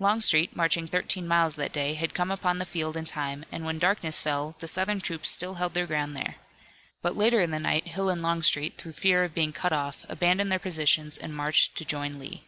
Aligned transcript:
Longstreet, 0.00 0.56
marching 0.56 0.88
thirteen 0.88 1.28
miles 1.28 1.54
that 1.54 1.72
day, 1.72 1.94
had 1.94 2.12
come 2.12 2.32
upon 2.32 2.58
the 2.58 2.64
field 2.64 2.96
in 2.96 3.04
time, 3.04 3.44
and 3.52 3.64
when 3.64 3.78
darkness 3.78 4.20
fell 4.20 4.56
the 4.58 4.66
Southern 4.66 5.00
troops 5.00 5.30
still 5.30 5.54
held 5.54 5.72
their 5.74 5.86
ground 5.86 6.16
there. 6.16 6.34
But 7.00 7.14
later 7.14 7.40
in 7.40 7.52
the 7.52 7.60
night 7.60 7.86
Hill 7.86 8.10
and 8.10 8.20
Longstreet, 8.20 8.76
through 8.76 8.94
fear 8.94 9.22
of 9.22 9.34
being 9.34 9.52
cut 9.52 9.72
off, 9.72 10.04
abandoned 10.08 10.50
their 10.50 10.58
positions 10.58 11.16
and 11.16 11.32
marched 11.32 11.76
to 11.76 11.84
join 11.84 12.18
Lee. 12.18 12.42